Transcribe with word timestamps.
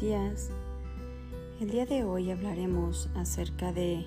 días. 0.00 0.50
El 1.60 1.70
día 1.70 1.84
de 1.84 2.04
hoy 2.04 2.30
hablaremos 2.30 3.08
acerca 3.16 3.72
de 3.72 4.06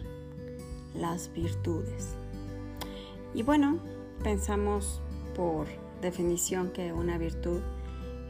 las 0.95 1.33
virtudes. 1.33 2.15
Y 3.33 3.43
bueno, 3.43 3.79
pensamos 4.23 5.01
por 5.35 5.67
definición 6.01 6.71
que 6.71 6.93
una 6.93 7.17
virtud 7.17 7.61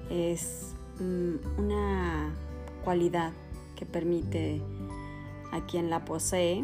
es 0.09 0.73
mm, 1.00 1.59
una 1.59 2.33
cualidad 2.83 3.33
que 3.75 3.86
permite 3.86 4.61
a 5.51 5.65
quien 5.68 5.89
la 5.89 6.04
posee 6.04 6.64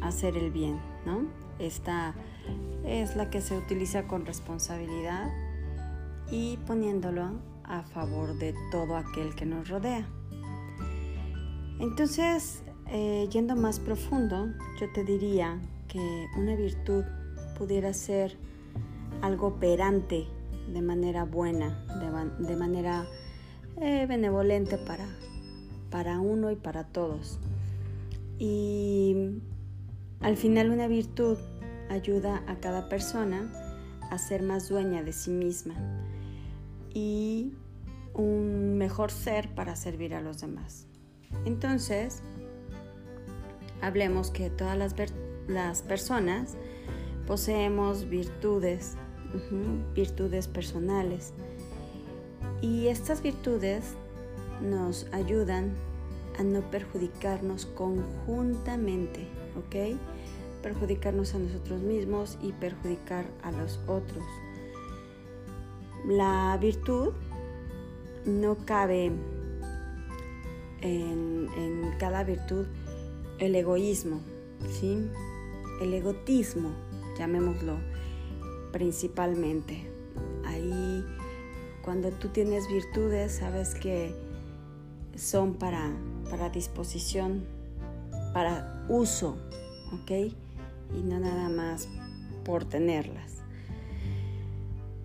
hacer 0.00 0.36
el 0.36 0.50
bien, 0.50 0.80
¿no? 1.04 1.26
Esta 1.58 2.14
es 2.86 3.16
la 3.16 3.28
que 3.28 3.42
se 3.42 3.56
utiliza 3.56 4.06
con 4.06 4.24
responsabilidad 4.24 5.30
y 6.30 6.56
poniéndolo 6.66 7.32
a 7.64 7.82
favor 7.82 8.38
de 8.38 8.54
todo 8.70 8.96
aquel 8.96 9.34
que 9.34 9.44
nos 9.44 9.68
rodea. 9.68 10.06
Entonces, 11.82 12.62
eh, 12.92 13.28
yendo 13.32 13.56
más 13.56 13.80
profundo, 13.80 14.46
yo 14.80 14.92
te 14.92 15.02
diría 15.02 15.60
que 15.88 16.28
una 16.38 16.54
virtud 16.54 17.02
pudiera 17.58 17.92
ser 17.92 18.36
algo 19.20 19.48
operante 19.48 20.28
de 20.72 20.80
manera 20.80 21.24
buena, 21.24 21.84
de, 22.38 22.56
manera 22.56 23.04
eh, 23.80 24.06
benevolente 24.08 24.78
para, 24.78 25.08
para 25.90 26.20
uno 26.20 26.52
y 26.52 26.54
para 26.54 26.84
todos. 26.84 27.40
Y 28.38 29.40
al 30.20 30.36
final 30.36 30.70
una 30.70 30.86
virtud 30.86 31.36
ayuda 31.90 32.44
a 32.46 32.60
cada 32.60 32.88
persona 32.88 33.50
a 34.08 34.18
ser 34.18 34.44
más 34.44 34.68
dueña 34.68 35.02
de 35.02 35.12
sí 35.12 35.32
misma 35.32 35.74
y 36.94 37.54
un 38.14 38.78
mejor 38.78 39.10
ser 39.10 39.52
para 39.56 39.74
servir 39.74 40.14
a 40.14 40.20
los 40.20 40.40
demás. 40.40 40.86
Entonces, 41.44 42.22
hablemos 43.80 44.30
que 44.30 44.50
todas 44.50 44.78
las, 44.78 44.94
las 45.48 45.82
personas 45.82 46.56
poseemos 47.26 48.08
virtudes, 48.08 48.96
virtudes 49.94 50.48
personales. 50.48 51.32
Y 52.60 52.88
estas 52.88 53.22
virtudes 53.22 53.94
nos 54.60 55.06
ayudan 55.12 55.72
a 56.38 56.42
no 56.42 56.60
perjudicarnos 56.70 57.66
conjuntamente, 57.66 59.26
¿ok? 59.58 59.98
Perjudicarnos 60.62 61.34
a 61.34 61.38
nosotros 61.38 61.80
mismos 61.82 62.38
y 62.40 62.52
perjudicar 62.52 63.26
a 63.42 63.50
los 63.52 63.80
otros. 63.86 64.24
La 66.06 66.56
virtud 66.60 67.12
no 68.24 68.56
cabe 68.64 69.12
en, 70.82 71.48
cada 71.98 72.24
virtud 72.24 72.66
el 73.38 73.54
egoísmo, 73.54 74.20
¿sí? 74.68 74.98
El 75.80 75.94
egotismo, 75.94 76.70
llamémoslo 77.18 77.76
principalmente. 78.72 79.88
Ahí, 80.44 81.04
cuando 81.82 82.10
tú 82.10 82.28
tienes 82.28 82.68
virtudes, 82.68 83.32
sabes 83.32 83.74
que 83.74 84.14
son 85.14 85.54
para, 85.54 85.92
para 86.30 86.50
disposición, 86.50 87.44
para 88.32 88.84
uso, 88.88 89.36
¿ok? 89.92 90.10
Y 90.94 91.02
no 91.02 91.20
nada 91.20 91.48
más 91.48 91.88
por 92.44 92.64
tenerlas. 92.64 93.42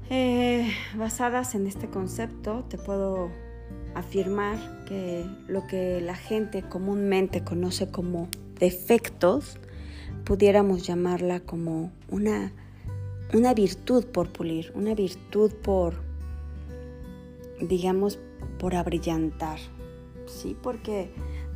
Eh, 0.10 0.72
basadas 0.96 1.54
en 1.54 1.68
este 1.68 1.90
concepto, 1.90 2.64
te 2.70 2.78
puedo 2.78 3.30
afirmar 3.98 4.86
que 4.86 5.26
lo 5.48 5.68
que 5.68 6.02
la 6.02 6.16
gente 6.16 6.64
comúnmente 6.64 7.44
conoce 7.44 7.90
como 7.90 8.30
defectos, 8.60 9.58
pudiéramos 10.24 10.86
llamarla 10.86 11.40
como 11.40 11.92
una, 12.10 12.52
una 13.34 13.54
virtud 13.54 14.06
por 14.06 14.30
pulir, 14.30 14.72
una 14.76 14.94
virtud 14.96 15.52
por, 15.52 15.96
digamos, 17.62 18.20
por 18.60 18.76
abrillantar, 18.76 19.60
¿sí? 20.26 20.56
Porque 20.62 21.12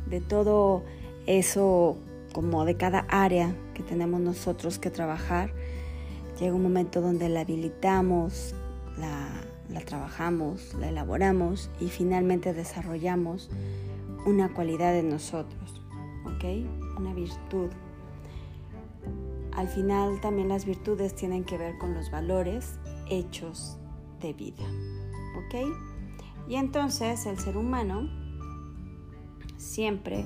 de 0.08 0.20
todo 0.20 0.84
eso, 1.26 1.96
como 2.32 2.64
de 2.64 2.76
cada 2.76 3.00
área 3.08 3.54
que 3.74 3.82
tenemos 3.82 4.20
nosotros 4.20 4.78
que 4.78 4.90
trabajar, 4.90 5.52
Llega 6.42 6.54
un 6.54 6.62
momento 6.62 7.00
donde 7.00 7.28
la 7.28 7.40
habilitamos, 7.40 8.54
la, 8.98 9.28
trabajamos, 9.80 10.74
la 10.74 10.88
elaboramos 10.88 11.70
y 11.80 11.88
finalmente 11.88 12.52
desarrollamos 12.52 13.50
una 14.26 14.52
cualidad 14.52 14.92
de 14.92 15.02
nosotros, 15.02 15.82
¿ok? 16.26 16.44
Una 16.98 17.12
virtud. 17.14 17.70
Al 19.52 19.68
final 19.68 20.20
también 20.20 20.48
las 20.48 20.64
virtudes 20.64 21.14
tienen 21.14 21.44
que 21.44 21.58
ver 21.58 21.76
con 21.78 21.94
los 21.94 22.10
valores 22.10 22.78
hechos 23.08 23.78
de 24.20 24.32
vida, 24.32 24.64
¿ok? 25.36 25.66
Y 26.48 26.56
entonces 26.56 27.26
el 27.26 27.38
ser 27.38 27.56
humano 27.56 28.08
siempre 29.56 30.24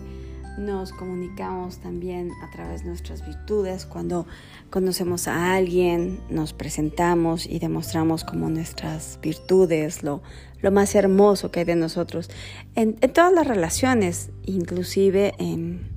nos 0.57 0.93
comunicamos 0.93 1.79
también 1.79 2.33
a 2.43 2.51
través 2.51 2.83
de 2.83 2.89
nuestras 2.89 3.25
virtudes 3.27 3.87
cuando 3.87 4.27
conocemos 4.71 5.29
a 5.29 5.55
alguien, 5.55 6.21
nos 6.31 6.53
presentamos 6.53 7.47
y 7.47 7.59
demostramos 7.59 8.25
como 8.25 8.49
nuestras 8.49 9.19
virtudes, 9.23 10.03
lo, 10.03 10.23
lo 10.63 10.73
más 10.73 10.95
hermoso 10.95 11.51
que 11.51 11.61
hay 11.61 11.67
de 11.67 11.77
nosotros, 11.77 12.31
en, 12.75 12.95
todas 12.95 13.33
las 13.33 13.47
relaciones, 13.47 14.31
inclusive 14.45 15.35
en, 15.39 15.91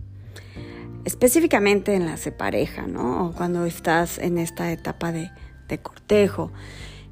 específicamente 1.06 1.96
en 1.96 2.06
las 2.06 2.26
de 2.26 2.32
pareja, 2.32 2.88
¿no? 2.88 3.28
O 3.28 3.32
cuando 3.34 3.66
estás 3.66 4.18
en 4.18 4.38
esta 4.38 4.72
etapa 4.72 5.12
de, 5.12 5.32
de 5.68 5.80
cortejo 5.80 6.52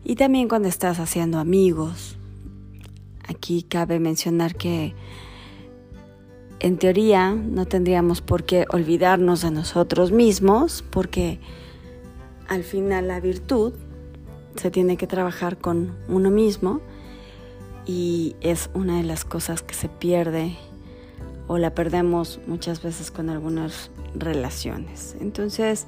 y 0.04 0.16
también 0.16 0.48
cuando 0.48 0.68
estás 0.68 1.00
haciendo 1.00 1.40
amigos. 1.40 2.18
Aquí 3.30 3.64
cabe 3.64 4.00
mencionar 4.00 4.56
que 4.56 4.96
en 6.60 6.78
teoría 6.78 7.32
no 7.34 7.66
tendríamos 7.66 8.22
por 8.22 8.44
qué 8.44 8.66
olvidarnos 8.72 9.42
de 9.42 9.52
nosotros 9.52 10.12
mismos 10.12 10.84
porque 10.90 11.40
al 12.48 12.64
final 12.64 13.08
la 13.08 13.20
virtud 13.20 13.74
se 14.56 14.72
tiene 14.72 14.98
que 14.98 15.08
trabajar 15.08 15.58
con 15.58 15.96
uno 16.08 16.32
mismo 16.32 16.82
y 17.86 18.36
es 18.42 18.70
una 18.74 18.98
de 18.98 19.04
las 19.04 19.24
cosas 19.24 19.62
que 19.62 19.76
se 19.76 19.88
pierde 19.88 20.58
o 21.48 21.58
la 21.58 21.74
perdemos 21.74 22.40
muchas 22.48 22.82
veces 22.82 23.12
con 23.12 23.30
algunas 23.30 23.92
relaciones. 24.16 25.16
Entonces, 25.22 25.88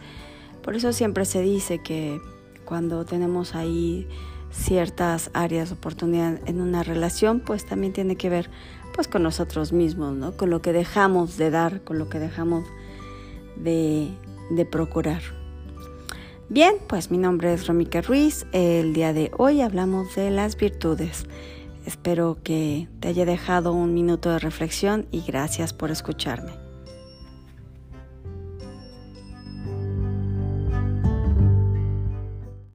por 0.63 0.75
eso 0.75 0.94
siempre 0.94 1.25
se 1.25 1.41
dice 1.41 1.80
que 1.80 2.22
cuando 2.63 3.03
tenemos 3.06 3.56
ahí 3.56 4.07
ciertas 4.51 5.30
áreas 5.34 5.69
de 5.69 5.75
oportunidad 5.75 6.40
en 6.47 6.62
una 6.62 6.84
relación, 6.84 7.40
pues 7.40 7.66
también 7.66 7.94
tiene 7.94 8.16
que 8.16 8.30
ver 8.30 8.50
pues 8.94 9.07
con 9.07 9.23
nosotros 9.23 9.72
mismos, 9.72 10.16
¿no? 10.16 10.31
Con 10.38 10.50
lo 10.50 10.61
que 10.61 10.73
dejamos 10.73 11.38
de 11.38 11.50
dar, 11.50 11.83
con 11.83 12.00
lo 12.00 12.09
que 12.09 12.19
dejamos 12.19 12.66
de, 13.55 14.09
de 14.50 14.66
procurar. 14.66 15.22
Bien, 16.50 16.75
pues 16.88 17.11
mi 17.11 17.17
nombre 17.17 17.53
es 17.53 17.67
Romica 17.67 18.01
Ruiz. 18.01 18.47
El 18.51 18.94
día 18.94 19.13
de 19.13 19.31
hoy 19.38 19.61
hablamos 19.61 20.16
de 20.16 20.31
las 20.31 20.57
virtudes. 20.57 21.25
Espero 21.85 22.38
que 22.44 22.88
te 23.00 23.07
haya 23.07 23.25
dejado 23.25 23.73
un 23.73 23.94
minuto 23.94 24.31
de 24.31 24.39
reflexión 24.39 25.07
y 25.11 25.21
gracias 25.21 25.73
por 25.73 25.91
escucharme. 25.91 26.69